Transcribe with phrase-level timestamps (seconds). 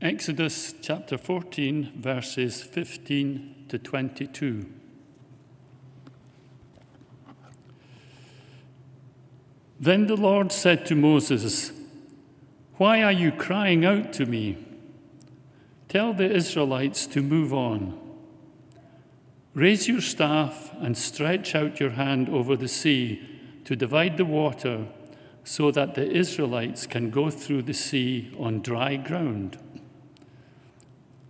[0.00, 4.64] Exodus chapter 14, verses 15 to 22.
[9.80, 11.72] Then the Lord said to Moses,
[12.76, 14.64] Why are you crying out to me?
[15.88, 17.98] Tell the Israelites to move on.
[19.52, 23.20] Raise your staff and stretch out your hand over the sea
[23.64, 24.86] to divide the water
[25.42, 29.58] so that the Israelites can go through the sea on dry ground.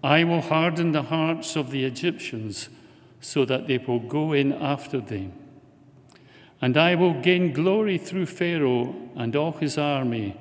[0.03, 2.69] I will harden the hearts of the Egyptians
[3.21, 5.33] so that they will go in after them.
[6.61, 10.37] And I will gain glory through Pharaoh and all his army,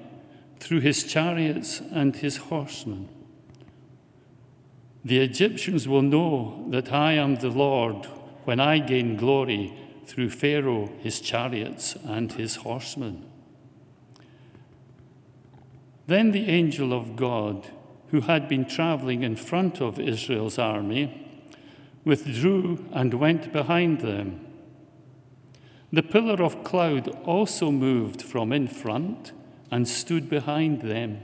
[0.60, 3.10] through his chariots and his horsemen.
[5.04, 8.08] The Egyptians will know that I am the Lord
[8.46, 9.74] when I gain glory
[10.06, 13.26] through Pharaoh, his chariots, and his horsemen.
[16.08, 17.70] Then the angel of God
[18.12, 21.26] who had been traveling in front of Israel's army,
[22.06, 24.40] withdrew and went behind them.
[25.92, 29.32] The pillar of cloud also moved from in front
[29.72, 31.20] and stood behind them,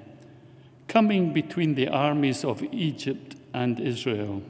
[0.87, 4.41] coming between the armies of Egypt and Israel.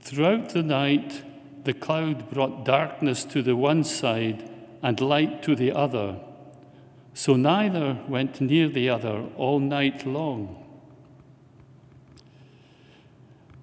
[0.00, 1.22] Throughout the night,
[1.64, 4.48] the cloud brought darkness to the one side
[4.82, 6.20] and light to the other
[7.18, 10.64] so neither went near the other all night long.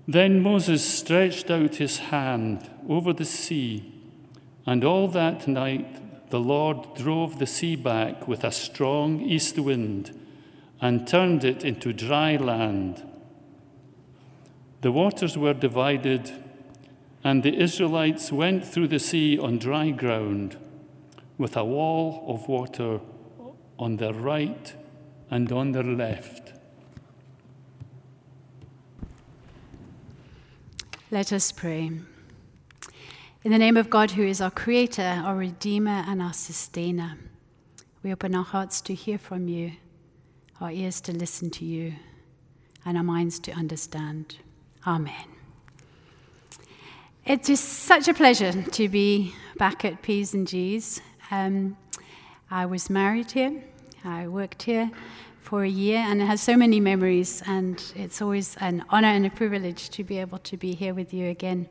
[0.06, 3.94] Then Moses stretched out his hand over the sea,
[4.66, 10.12] and all that night the Lord drove the sea back with a strong east wind
[10.82, 13.10] and turned it into dry land.
[14.82, 16.30] The waters were divided,
[17.24, 20.58] and the Israelites went through the sea on dry ground
[21.38, 23.00] with a wall of water
[23.78, 24.74] on their right
[25.30, 26.54] and on their left.
[31.12, 31.92] Let us pray.
[33.44, 37.18] In the name of God, who is our Creator, our Redeemer, and our Sustainer,
[38.02, 39.74] we open our hearts to hear from you,
[40.60, 41.94] our ears to listen to you,
[42.86, 44.38] and our minds to understand.
[44.88, 45.26] Amen.
[47.26, 51.02] It is such a pleasure to be back at P's and G's.
[51.32, 51.78] Um,
[52.52, 53.64] I was married here,
[54.04, 54.92] I worked here
[55.42, 59.26] for a year, and it has so many memories, and it's always an honor and
[59.26, 61.68] a privilege to be able to be here with you again.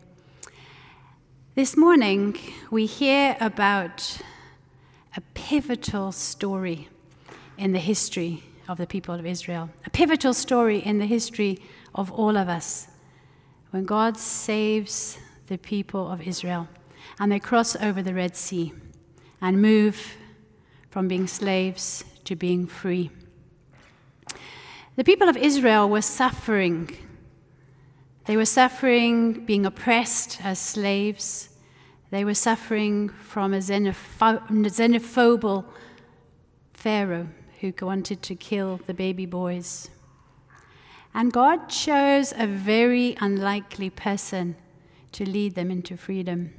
[1.54, 2.36] This morning,
[2.72, 4.18] we hear about
[5.16, 6.88] a pivotal story
[7.56, 11.60] in the history of the people of Israel, a pivotal story in the history
[11.94, 12.88] of all of us.
[13.70, 16.66] When God saves the people of Israel
[17.20, 18.72] and they cross over the Red Sea
[19.40, 20.16] and move
[20.94, 23.10] from being slaves to being free.
[24.94, 26.88] The people of Israel were suffering.
[28.26, 31.48] They were suffering being oppressed as slaves.
[32.12, 35.64] They were suffering from a xenopho- xenophobal
[36.74, 37.26] Pharaoh
[37.60, 39.90] who wanted to kill the baby boys.
[41.12, 44.54] And God chose a very unlikely person
[45.10, 46.54] to lead them into freedom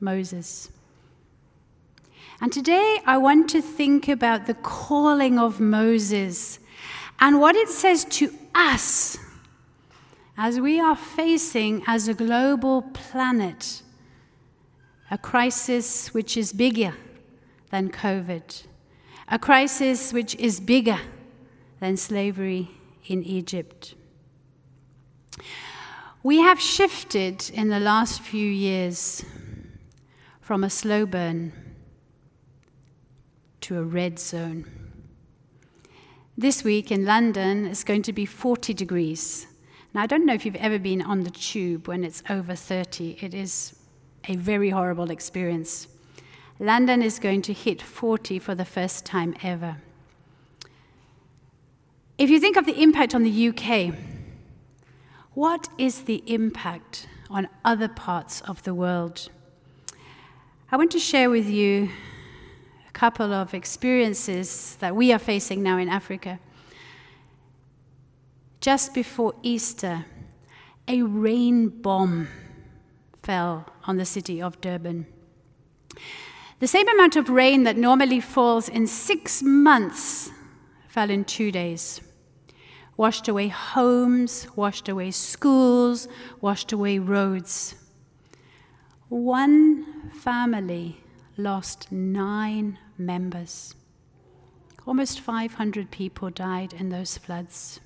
[0.00, 0.72] Moses.
[2.40, 6.60] And today I want to think about the calling of Moses
[7.18, 9.18] and what it says to us
[10.36, 13.82] as we are facing, as a global planet,
[15.10, 16.94] a crisis which is bigger
[17.70, 18.62] than COVID,
[19.26, 21.00] a crisis which is bigger
[21.80, 22.70] than slavery
[23.06, 23.96] in Egypt.
[26.22, 29.24] We have shifted in the last few years
[30.40, 31.52] from a slow burn
[33.68, 34.64] to a red zone.
[36.38, 39.46] This week in London, it's going to be 40 degrees.
[39.92, 43.18] Now, I don't know if you've ever been on the tube when it's over 30.
[43.20, 43.78] It is
[44.26, 45.86] a very horrible experience.
[46.58, 49.76] London is going to hit 40 for the first time ever.
[52.16, 53.94] If you think of the impact on the UK,
[55.34, 59.28] what is the impact on other parts of the world?
[60.72, 61.90] I want to share with you
[62.92, 66.38] couple of experiences that we are facing now in Africa.
[68.60, 70.04] Just before Easter,
[70.88, 72.28] a rain bomb
[73.22, 75.06] fell on the city of Durban.
[76.60, 80.30] The same amount of rain that normally falls in six months
[80.88, 82.00] fell in two days.
[82.96, 86.08] Washed away homes, washed away schools,
[86.40, 87.76] washed away roads.
[89.08, 91.00] One family
[91.38, 93.74] lost nine members.
[94.86, 97.80] Almost 500 people died in those floods.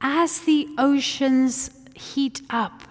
[0.00, 2.82] as the oceans heat up,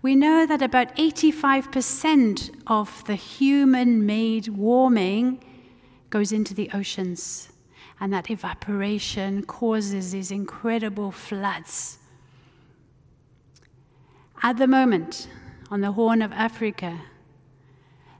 [0.00, 5.42] we know that about 85% of the human made warming
[6.10, 7.48] goes into the oceans,
[8.00, 11.98] and that evaporation causes these incredible floods.
[14.42, 15.28] At the moment,
[15.72, 17.00] on the Horn of Africa,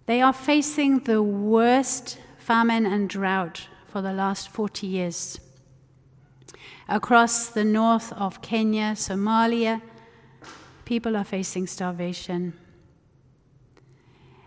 [0.07, 5.39] they are facing the worst famine and drought for the last 40 years.
[6.89, 9.83] Across the north of Kenya, Somalia,
[10.87, 12.55] people are facing starvation.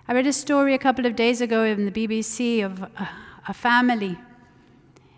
[0.07, 4.17] I read a story a couple of days ago in the BBC of a, family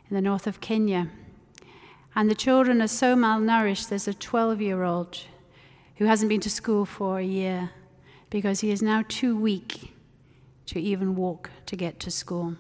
[0.10, 1.08] in the north of Kenya.
[2.14, 3.88] And the children are so malnourished.
[3.88, 5.20] There's a 12 year old
[5.96, 7.72] who hasn't been to school for a year
[8.30, 9.94] because he is now too weak
[10.68, 12.56] to even walk to get to school.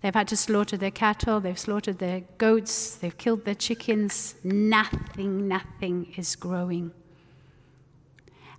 [0.00, 4.34] They've had to slaughter their cattle, they've slaughtered their goats, they've killed their chickens.
[4.44, 6.92] Nothing, nothing is growing.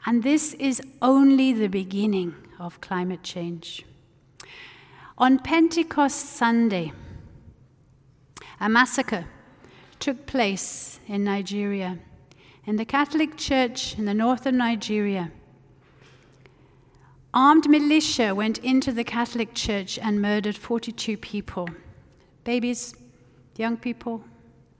[0.05, 3.85] And this is only the beginning of climate change.
[5.17, 6.91] On Pentecost Sunday,
[8.59, 9.25] a massacre
[9.99, 11.99] took place in Nigeria,
[12.65, 15.31] in the Catholic Church in the north of Nigeria.
[17.35, 21.67] Armed militia went into the Catholic Church and murdered 42 people
[22.45, 22.95] babies,
[23.57, 24.23] young people,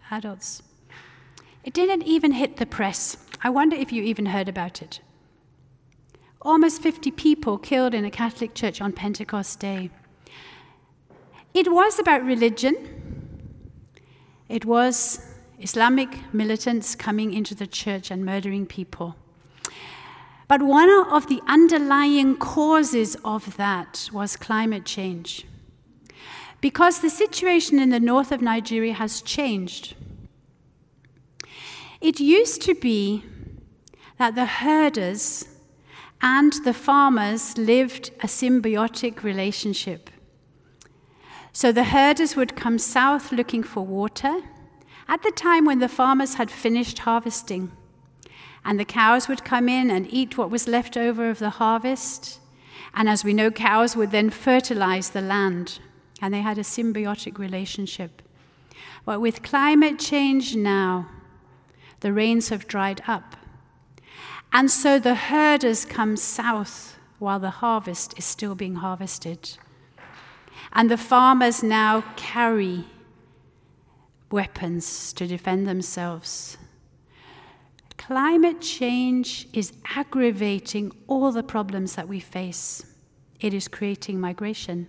[0.10, 0.64] adults.
[1.66, 3.18] It didn't even hit the press.
[3.44, 5.02] I wonder if you even heard about it.
[6.44, 9.90] Almost 50 people killed in a Catholic church on Pentecost Day.
[11.54, 12.78] It was about religion.
[14.48, 15.28] It was
[15.60, 19.16] Islamic militants coming into the church and murdering people.
[20.48, 25.46] But one of the underlying causes of that was climate change.
[26.62, 29.96] Because the situation in the north of Nigeria has changed.
[32.02, 33.24] It used to be
[34.18, 35.46] that the herders
[36.22, 40.10] and the farmers lived a symbiotic relationship.
[41.52, 44.42] So the herders would come south looking for water
[45.08, 47.72] at the time when the farmers had finished harvesting.
[48.66, 52.40] And the cows would come in and eat what was left over of the harvest.
[52.96, 55.80] And as we know, cows would then fertilize the land.
[56.22, 58.24] And they had a symbiotic relationship.
[59.06, 61.08] But with climate change now,
[62.00, 63.36] the rains have dried up.
[64.52, 69.58] And so the herders come south while the harvest is still being harvested.
[70.74, 72.86] And the farmers now carry
[74.32, 76.58] weapons to defend themselves.
[77.98, 82.86] Climate change is aggravating all the problems that we face.
[83.40, 84.88] It is creating migration.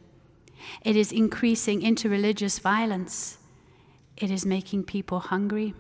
[0.83, 3.39] It is increasing interreligious violence.
[4.17, 5.75] It is making people hungry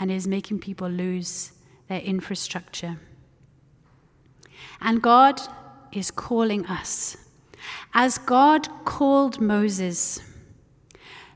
[0.00, 1.52] and is making people lose
[1.88, 2.98] their infrastructure.
[4.80, 5.40] And God
[5.92, 7.16] is calling us,
[7.94, 10.20] as God called Moses.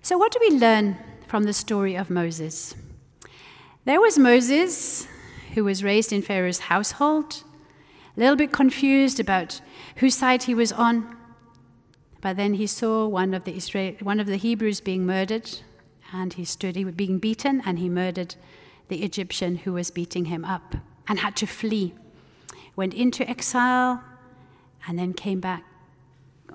[0.02, 2.74] So, what do we learn from the story of Moses?
[3.84, 5.08] There was Moses
[5.54, 7.44] who was raised in Pharaoh's household,
[8.16, 9.60] a little bit confused about
[9.96, 11.16] whose side he was on.
[12.20, 15.50] But then he saw one of the, Israel, one of the Hebrews being murdered,
[16.12, 18.36] and he stood, he was being beaten, and he murdered
[18.88, 20.76] the Egyptian who was beating him up
[21.08, 21.94] and had to flee.
[22.76, 24.02] Went into exile
[24.86, 25.64] and then came back.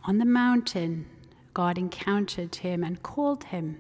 [0.04, 1.06] On the mountain,
[1.54, 3.80] God encountered him and called him.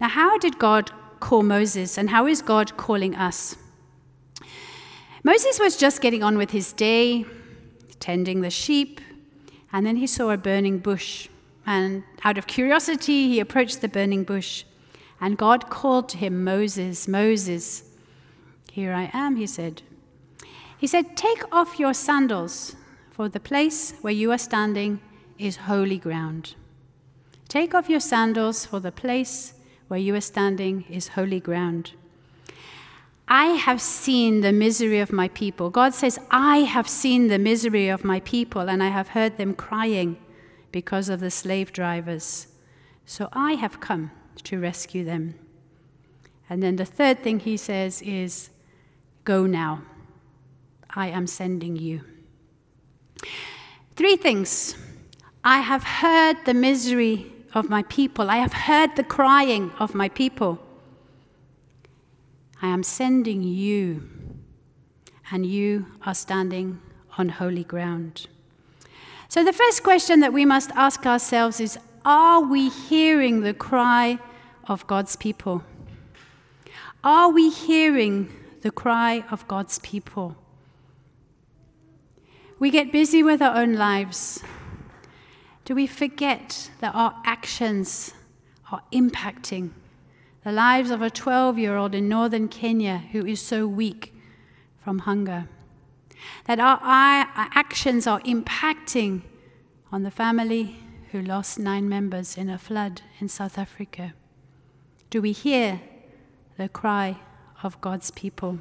[0.00, 3.56] Now, how did God call Moses, and how is God calling us?
[5.24, 7.24] Moses was just getting on with his day,
[7.98, 9.00] tending the sheep,
[9.72, 11.28] and then he saw a burning bush.
[11.66, 14.64] And out of curiosity, he approached the burning bush.
[15.20, 17.82] And God called to him, Moses, Moses.
[18.70, 19.82] Here I am, he said.
[20.78, 22.76] He said, Take off your sandals,
[23.10, 25.00] for the place where you are standing
[25.38, 26.54] is holy ground.
[27.48, 29.54] Take off your sandals, for the place
[29.88, 31.92] where you are standing is holy ground.
[33.28, 35.68] I have seen the misery of my people.
[35.70, 39.54] God says, I have seen the misery of my people, and I have heard them
[39.54, 40.16] crying
[40.70, 42.48] because of the slave drivers.
[43.04, 44.12] So I have come
[44.44, 45.34] to rescue them.
[46.48, 48.50] And then the third thing he says is,
[49.24, 49.82] Go now.
[50.90, 52.02] I am sending you.
[53.96, 54.76] Three things.
[55.42, 58.30] I have heard the misery of my people.
[58.30, 60.58] I have heard the crying of my people.
[62.60, 64.08] I am sending you,
[65.30, 66.80] and you are standing
[67.18, 68.26] on holy ground.
[69.28, 74.18] So, the first question that we must ask ourselves is Are we hearing the cry
[74.68, 75.64] of God's people?
[77.02, 80.36] Are we hearing the cry of God's people?
[82.58, 84.42] We get busy with our own lives.
[85.66, 88.14] Do we forget that our actions
[88.70, 89.70] are impacting
[90.44, 94.14] the lives of a 12 year old in northern Kenya who is so weak
[94.84, 95.48] from hunger?
[96.44, 99.22] That our, our actions are impacting
[99.90, 100.76] on the family
[101.10, 104.14] who lost nine members in a flood in South Africa?
[105.10, 105.80] Do we hear
[106.56, 107.18] the cry
[107.64, 108.60] of God's people?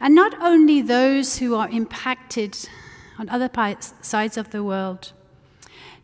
[0.00, 2.68] And not only those who are impacted
[3.20, 3.50] on other
[4.00, 5.12] sides of the world,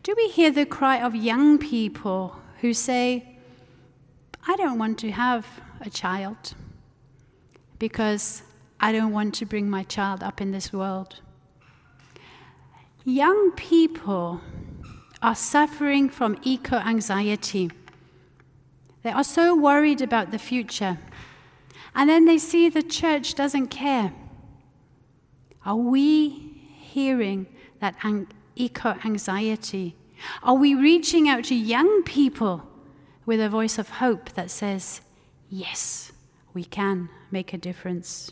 [0.03, 3.39] do we hear the cry of young people who say,
[4.47, 5.47] I don't want to have
[5.81, 6.53] a child
[7.79, 8.43] because
[8.79, 11.21] I don't want to bring my child up in this world?
[13.03, 14.41] Young people
[15.19, 17.71] are suffering from eco anxiety.
[19.01, 20.99] They are so worried about the future.
[21.95, 24.13] And then they see the church doesn't care.
[25.65, 26.46] Are we
[26.97, 27.45] hearing
[27.79, 27.93] that
[28.55, 29.95] eco anxiety?
[30.41, 32.63] Are we reaching out to young people
[33.23, 35.01] with a voice of hope that says,
[35.47, 36.11] yes,
[36.55, 38.31] we can make a difference?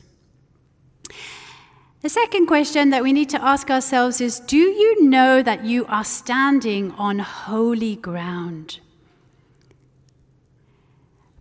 [2.01, 5.85] The second question that we need to ask ourselves is Do you know that you
[5.85, 8.79] are standing on holy ground?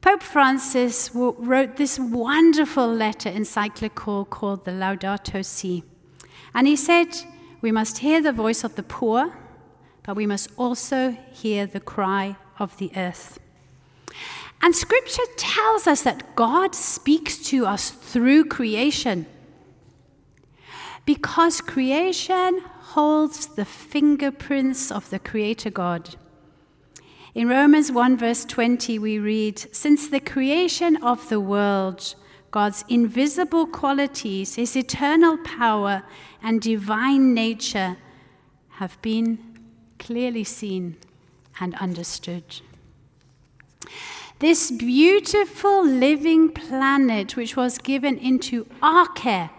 [0.02, 5.84] Pope Francis wrote this wonderful letter encyclical called the Laudato Si.
[6.54, 7.08] And he said,
[7.60, 9.34] We must hear the voice of the poor,
[10.04, 13.38] but we must also hear the cry of the earth.
[14.62, 19.26] And scripture tells us that God speaks to us through creation
[21.04, 26.16] because creation holds the fingerprints of the Creator God.
[27.34, 32.14] In Romans 1, verse 20, we read Since the creation of the world,
[32.54, 36.04] God's invisible qualities, his eternal power,
[36.40, 37.96] and divine nature
[38.78, 39.40] have been
[39.98, 40.96] clearly seen
[41.58, 42.44] and understood.
[44.38, 49.50] This beautiful living planet, which was given into our care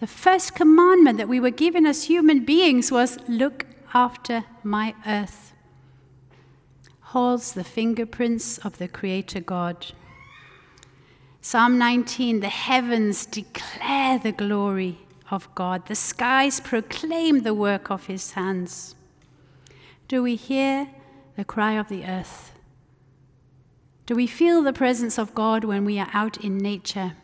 [0.00, 5.52] the first commandment that we were given as human beings was look after my earth.
[7.14, 9.92] Holds the fingerprints of the Creator God.
[11.44, 18.06] Psalm 19 The heavens declare the glory of God, the skies proclaim the work of
[18.06, 18.94] his hands.
[20.06, 20.88] Do we hear
[21.36, 22.52] the cry of the earth?
[24.06, 27.14] Do we feel the presence of God when we are out in nature?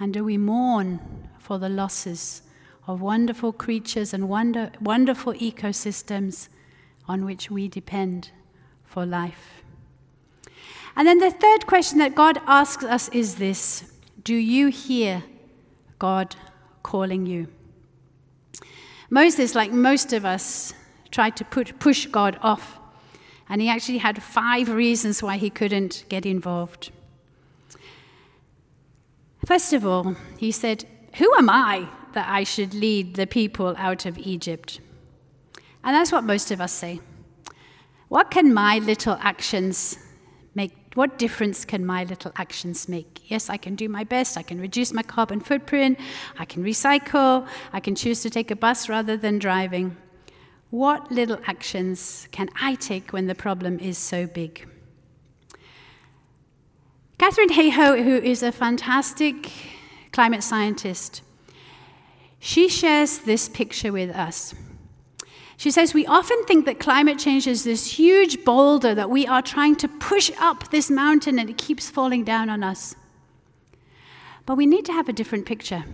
[0.00, 0.98] And do we mourn
[1.38, 2.42] for the losses
[2.88, 6.48] of wonderful creatures and wonder, wonderful ecosystems
[7.06, 8.30] on which we depend
[8.84, 9.63] for life.
[10.96, 15.24] And then the third question that God asks us is this Do you hear
[15.98, 16.36] God
[16.82, 17.48] calling you?
[19.10, 20.72] Moses, like most of us,
[21.10, 22.78] tried to put, push God off,
[23.48, 26.90] and he actually had five reasons why he couldn't get involved.
[29.46, 34.06] First of all, he said, who am I that I should lead the people out
[34.06, 34.80] of Egypt?
[35.84, 37.00] And that's what most of us say.
[38.08, 39.98] What can my little actions?
[40.94, 43.28] What difference can my little actions make?
[43.30, 44.36] Yes, I can do my best.
[44.36, 45.98] I can reduce my carbon footprint.
[46.38, 47.46] I can recycle.
[47.72, 49.96] I can choose to take a bus rather than driving.
[50.70, 54.68] What little actions can I take when the problem is so big?
[57.18, 59.50] Katharine Hayhoe, who is a fantastic
[60.12, 61.22] climate scientist.
[62.38, 64.54] She shares this picture with us.
[65.56, 69.42] She says, We often think that climate change is this huge boulder that we are
[69.42, 72.96] trying to push up this mountain and it keeps falling down on us.
[74.46, 75.84] But we need to have a different picture.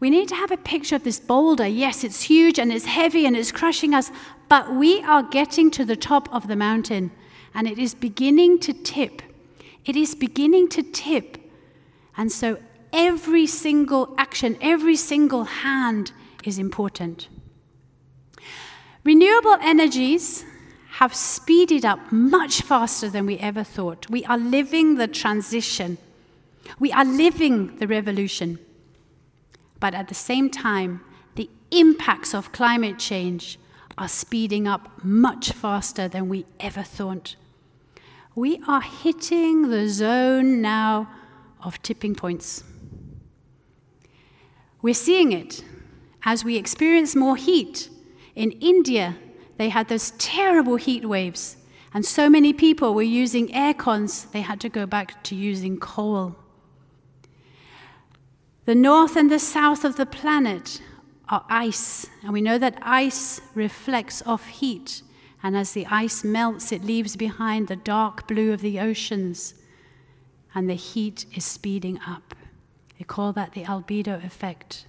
[0.00, 1.66] We need to have a picture of this boulder.
[1.66, 4.10] Yes, it's huge and it's heavy and it's crushing us,
[4.48, 7.10] but we are getting to the top of the mountain
[7.54, 9.22] and it is beginning to tip.
[9.84, 11.38] It is beginning to tip.
[12.16, 12.58] And so
[12.92, 16.12] every single action, every single hand
[16.44, 17.28] is important.
[19.04, 20.44] Renewable energies
[20.92, 24.10] have speeded up much faster than we ever thought.
[24.10, 25.98] We are living the transition,
[26.78, 28.58] we are living the revolution.
[29.78, 31.00] But at the same time,
[31.36, 33.58] the impacts of climate change
[33.96, 37.36] are speeding up much faster than we ever thought.
[38.34, 41.10] We are hitting the zone now
[41.62, 42.62] of tipping points.
[44.82, 45.64] We're seeing it
[46.24, 47.88] as we experience more heat.
[48.34, 49.16] In India,
[49.56, 51.56] they had those terrible heat waves,
[51.92, 55.78] And so many people were using air cons, they had to go back to using
[55.78, 56.36] coal.
[58.64, 60.80] The north and the south of the planet
[61.28, 65.02] are ice, and we know that ice reflects off heat,
[65.42, 69.54] and as the ice melts, it leaves behind the dark blue of the oceans,
[70.54, 72.34] and the heat is speeding up.
[72.98, 74.86] They call that the albedo effect.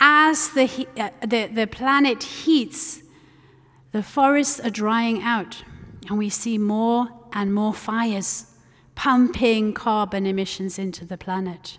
[0.00, 3.02] As the, uh, the, the planet heats,
[3.92, 5.62] the forests are drying out,
[6.08, 8.46] and we see more and more fires
[8.94, 11.78] pumping carbon emissions into the planet.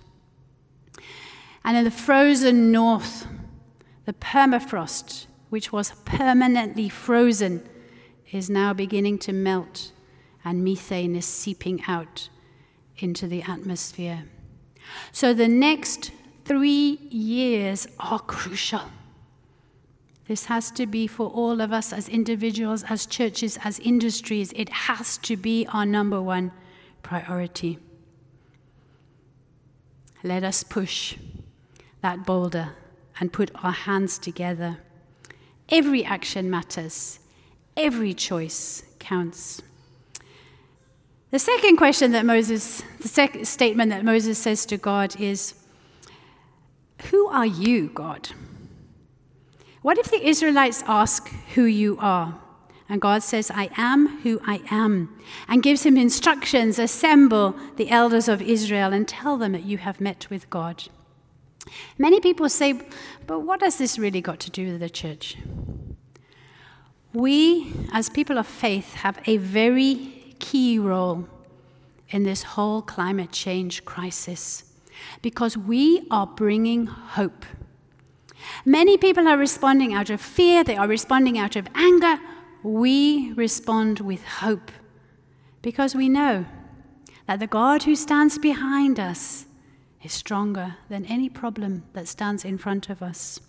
[1.64, 3.28] And in the frozen north,
[4.06, 7.68] the permafrost, which was permanently frozen,
[8.32, 9.92] is now beginning to melt,
[10.44, 12.30] and methane is seeping out
[12.98, 14.26] into the atmosphere.
[15.12, 16.12] So the next
[16.46, 18.84] three years are crucial.
[20.28, 24.54] This has to be for all of us as individuals, as churches, as industries.
[24.56, 26.52] It has to be our number one
[27.04, 27.80] priority.
[30.24, 31.18] Let us push
[32.02, 32.70] that boulder
[33.20, 34.78] and put our hands together.
[35.70, 37.20] Every action matters,
[37.76, 39.62] every choice counts.
[41.32, 45.56] The second question that Moses, the second statement that Moses says to God is,
[47.12, 48.30] Who are you, God?
[49.82, 52.40] What if the Israelites ask who you are?
[52.88, 58.30] And God says, I am who I am, and gives him instructions assemble the elders
[58.30, 60.86] of Israel and tell them that you have met with God.
[61.98, 62.80] Many people say,
[63.28, 65.36] but what has this really got to do with the church?
[67.14, 71.28] We, as people of faith, have a very key role
[72.10, 74.71] in this whole climate change crisis
[75.22, 77.46] because we are bringing hope.
[78.66, 82.20] Many people are responding out of fear, they are responding out of anger.
[82.64, 84.72] We respond with hope
[85.62, 86.46] because we know
[87.28, 89.46] that the God who stands behind us
[90.04, 93.40] is stronger than any problem that stands in front of us.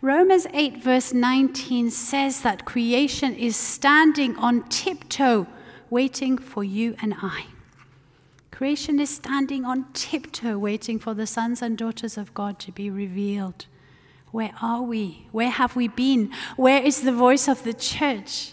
[0.00, 5.46] Romans 8, verse 19 says that creation is standing on tiptoe,
[5.90, 7.46] waiting for you and I.
[8.54, 12.88] Creation is standing on tiptoe, waiting for the sons and daughters of God to be
[12.88, 13.66] revealed.
[14.30, 15.26] Where are we?
[15.32, 16.32] Where have we been?
[16.54, 18.52] Where is the voice of the church?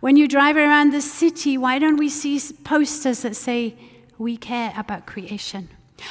[0.00, 3.76] When you drive around the city, why don't we see posters that say,
[4.18, 5.70] We care about creation?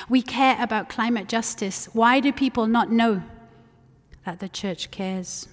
[0.09, 1.87] We care about climate justice.
[1.93, 3.21] Why do people not know
[4.25, 5.47] that the church cares?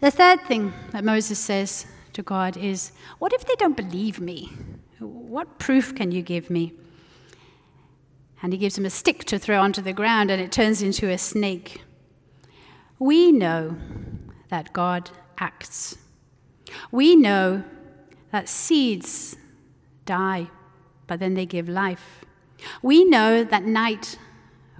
[0.00, 4.50] The third thing that Moses says to God is, What if they don't believe me?
[5.06, 6.72] What proof can you give me?
[8.42, 11.08] And he gives him a stick to throw onto the ground, and it turns into
[11.08, 11.82] a snake.
[12.98, 13.76] We know
[14.48, 15.96] that God acts.
[16.90, 17.64] We know
[18.30, 19.36] that seeds
[20.04, 20.48] die,
[21.06, 22.24] but then they give life.
[22.80, 24.18] We know that night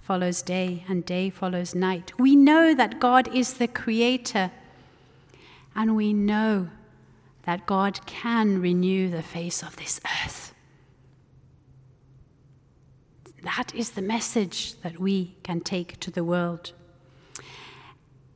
[0.00, 2.12] follows day and day follows night.
[2.18, 4.50] We know that God is the creator,
[5.74, 6.70] and we know
[7.44, 10.55] that God can renew the face of this earth.
[13.42, 16.72] That is the message that we can take to the world.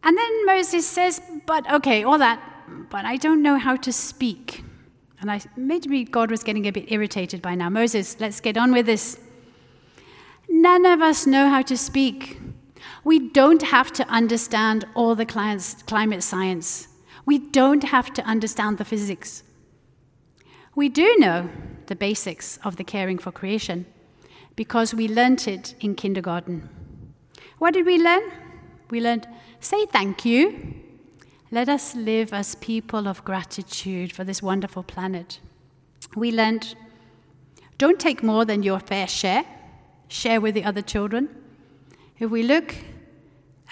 [0.03, 2.40] And then Moses says, But okay, all that,
[2.90, 4.64] but I don't know how to speak.
[5.21, 7.71] And I, maybe God was getting a bit irritated by now.
[7.71, 9.19] Moses, let's get on with this.
[10.49, 12.38] None of us know how to speak.
[13.05, 16.88] We don't have to understand all the climate science.
[17.27, 19.43] We don't have to understand the physics.
[20.75, 21.51] We do know
[21.87, 23.87] the basics of the caring for creation
[24.55, 26.69] because we learnt it in kindergarten.
[27.59, 28.23] What did we learn?
[28.91, 29.27] We learned
[29.61, 30.75] say thank you.
[31.51, 35.41] Let us live as people of gratitude for this wonderful planet.
[36.15, 36.75] We learned
[37.79, 39.45] don't take more than your fair share
[40.09, 41.29] share with the other children.
[42.19, 42.75] If we look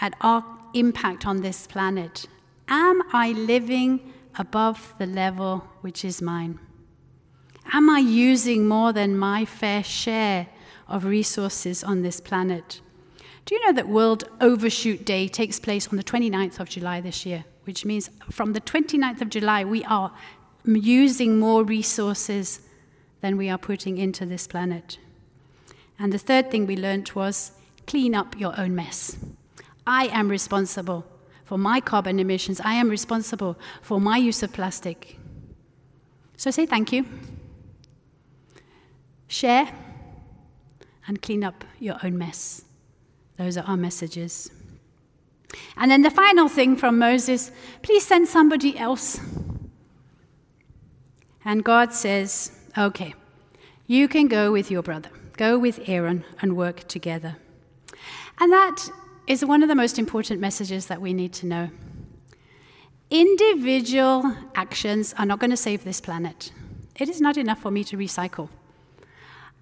[0.00, 2.26] at our impact on this planet,
[2.68, 6.58] am I living above the level which is mine?
[7.72, 10.48] Am I using more than my fair share
[10.88, 12.80] of resources on this planet?
[13.46, 17.26] Do you know that World Overshoot Day takes place on the 29th of July this
[17.26, 20.12] year, which means from the 29th of July, we are
[20.64, 22.60] using more resources
[23.20, 24.98] than we are putting into this planet.
[25.98, 27.52] And the third thing we learned was
[27.86, 29.16] clean up your own mess.
[29.86, 31.06] I am responsible
[31.44, 32.60] for my carbon emissions.
[32.60, 35.18] I am responsible for my use of plastic.
[36.36, 37.06] So say thank you.
[39.28, 39.70] Share
[41.06, 42.64] and clean up your own mess.
[43.36, 44.50] Those are our messages.
[45.76, 47.52] And then the final thing from Moses
[47.82, 49.20] please send somebody else.
[51.44, 53.14] And God says, okay,
[53.86, 57.36] you can go with your brother, go with Aaron and work together.
[58.40, 58.88] And that
[59.26, 61.70] is one of the most important messages that we need to know.
[63.10, 66.52] Individual actions are not going to save this planet.
[66.96, 68.48] It is not enough for me to recycle.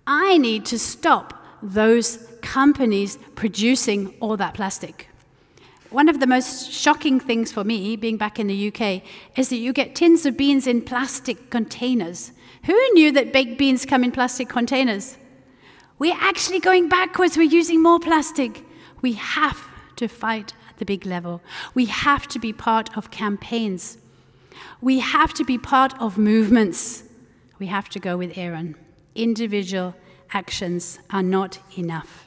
[0.07, 5.09] I need to stop those companies producing all that plastic.
[5.91, 9.03] One of the most shocking things for me, being back in the UK,
[9.37, 12.33] is that you get tins of beans in plastic containers.
[12.65, 15.17] Who knew that baked beans come in plastic containers?
[15.99, 17.37] We're actually going backwards.
[17.37, 18.65] We're using more plastic.
[19.03, 21.43] We have to fight at the big level.
[21.75, 23.99] We have to be part of campaigns.
[24.81, 27.05] We have to be part of movements.
[27.59, 28.77] We have to go with Aaron.
[29.15, 29.95] Individual
[30.33, 32.27] actions are not enough.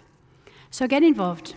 [0.69, 1.55] So get involved.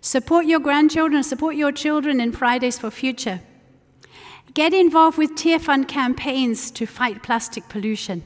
[0.00, 3.40] Support your grandchildren, support your children in Fridays for Future.
[4.52, 8.22] Get involved with Tearfund campaigns to fight plastic pollution.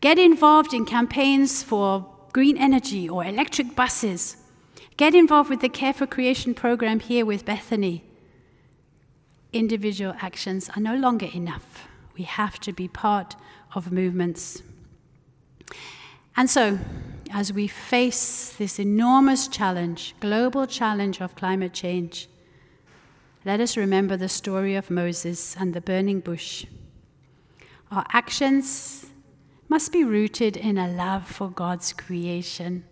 [0.00, 4.36] Get involved in campaigns for green energy or electric buses.
[4.98, 8.04] Get involved with the Care for Creation program here with Bethany.
[9.54, 11.88] Individual actions are no longer enough.
[12.14, 13.36] We have to be part
[13.74, 14.62] of movements.
[16.36, 16.78] And so,
[17.30, 22.28] as we face this enormous challenge, global challenge of climate change,
[23.46, 26.66] let us remember the story of Moses and the burning bush.
[27.90, 29.06] Our actions
[29.68, 32.84] must be rooted in a love for God's creation.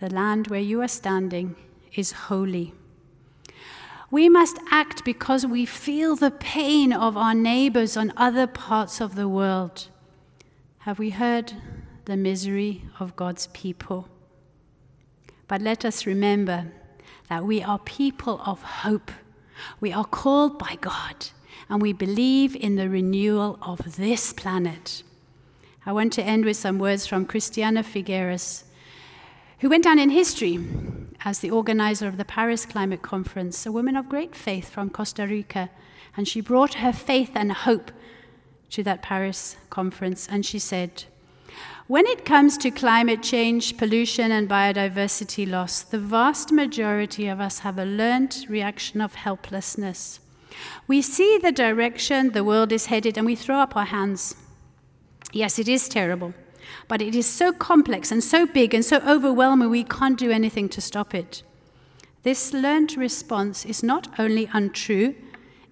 [0.00, 1.56] The land where you are standing
[1.94, 2.72] is holy.
[4.10, 9.14] We must act because we feel the pain of our neighbors on other parts of
[9.14, 9.88] the world.
[10.78, 11.52] Have we heard
[12.06, 14.08] the misery of God's people?
[15.46, 16.72] But let us remember
[17.28, 19.12] that we are people of hope.
[19.78, 21.28] We are called by God,
[21.68, 25.02] and we believe in the renewal of this planet.
[25.86, 28.64] I want to end with some words from Christiana Figueres,
[29.60, 30.58] who went down in history
[31.24, 35.26] as the organizer of the Paris Climate Conference, a woman of great faith from Costa
[35.26, 35.70] Rica,
[36.16, 37.90] and she brought her faith and hope
[38.70, 41.04] to that Paris conference, and she said,
[41.86, 47.60] When it comes to climate change, pollution, and biodiversity loss, the vast majority of us
[47.60, 50.20] have a learned reaction of helplessness.
[50.86, 54.34] We see the direction the world is headed and we throw up our hands.
[55.32, 56.34] Yes, it is terrible,
[56.88, 60.68] but it is so complex and so big and so overwhelming we can't do anything
[60.70, 61.42] to stop it.
[62.22, 65.14] This learned response is not only untrue,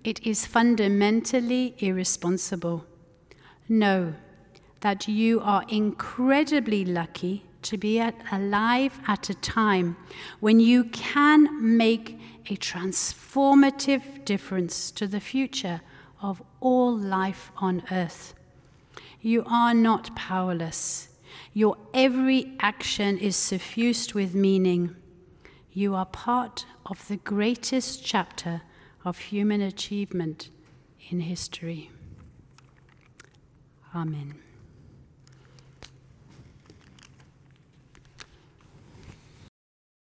[0.05, 2.87] it is fundamentally irresponsible.
[3.69, 4.15] Know
[4.81, 8.01] that you are incredibly lucky to be
[8.33, 9.97] alive at a time
[10.41, 15.81] when you can make a transformative difference to the future
[16.23, 18.35] of all life on earth.
[19.21, 21.09] You are not powerless.
[21.53, 24.97] Your every action is suffused with meaning.
[25.73, 28.63] You are part of the greatest chapter
[29.05, 30.51] of human achievement
[31.11, 31.91] in history.
[33.95, 34.48] Amen.